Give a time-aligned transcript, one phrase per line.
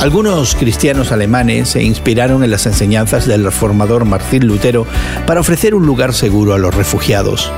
[0.00, 4.86] Algunos cristianos alemanes se inspiraron en las enseñanzas del reformador Martín Lutero
[5.26, 7.50] para ofrecer un lugar seguro a los refugiados.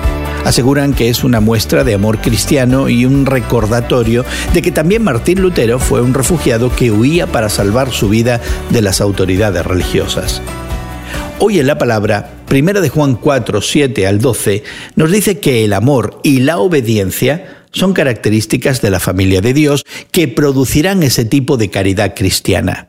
[0.44, 4.24] Aseguran que es una muestra de amor cristiano y un recordatorio
[4.54, 8.82] de que también Martín Lutero fue un refugiado que huía para salvar su vida de
[8.82, 10.40] las autoridades religiosas.
[11.40, 14.64] Hoy en la palabra, 1 de Juan 4, 7 al 12,
[14.96, 19.84] nos dice que el amor y la obediencia son características de la familia de Dios
[20.10, 22.88] que producirán ese tipo de caridad cristiana.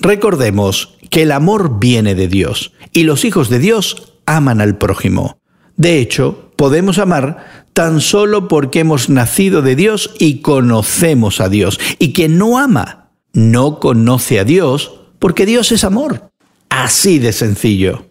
[0.00, 5.38] Recordemos que el amor viene de Dios y los hijos de Dios aman al prójimo.
[5.76, 11.78] De hecho, podemos amar tan solo porque hemos nacido de Dios y conocemos a Dios.
[12.00, 16.33] Y quien no ama, no conoce a Dios porque Dios es amor.
[16.82, 18.06] Así de sencillo.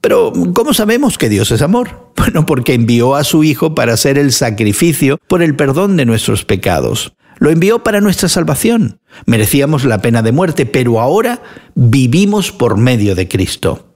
[0.00, 2.12] Pero, ¿cómo sabemos que Dios es amor?
[2.16, 6.44] Bueno, porque envió a su Hijo para hacer el sacrificio por el perdón de nuestros
[6.46, 7.12] pecados.
[7.38, 8.98] Lo envió para nuestra salvación.
[9.26, 11.42] Merecíamos la pena de muerte, pero ahora
[11.74, 13.94] vivimos por medio de Cristo.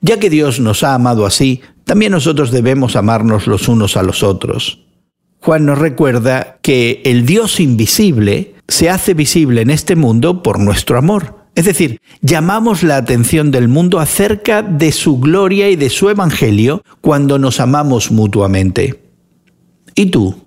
[0.00, 4.22] Ya que Dios nos ha amado así, también nosotros debemos amarnos los unos a los
[4.22, 4.84] otros.
[5.40, 10.96] Juan nos recuerda que el Dios invisible se hace visible en este mundo por nuestro
[10.96, 11.43] amor.
[11.54, 16.82] Es decir, llamamos la atención del mundo acerca de su gloria y de su evangelio
[17.00, 19.00] cuando nos amamos mutuamente.
[19.94, 20.42] ¿Y tú?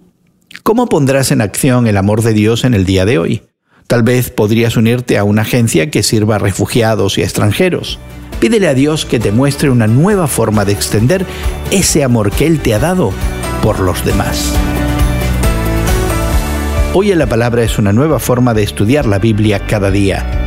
[0.64, 3.44] ¿Cómo pondrás en acción el amor de Dios en el día de hoy?
[3.88, 8.00] Tal vez podrías unirte a una agencia que sirva a refugiados y a extranjeros.
[8.42, 11.26] Pídele a Dios que te muestre una nueva forma de extender
[11.72, 13.14] ese amor que Él te ha dado
[13.64, 14.54] por los demás.
[16.94, 20.47] Hoy en la palabra es una nueva forma de estudiar la Biblia cada día.